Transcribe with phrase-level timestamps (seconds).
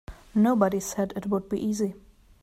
[0.33, 1.93] Nobody said it would be easy.